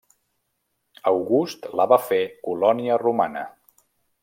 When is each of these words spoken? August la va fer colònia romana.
August 1.11 1.69
la 1.81 1.87
va 1.93 2.01
fer 2.07 2.21
colònia 2.49 2.99
romana. 3.05 3.47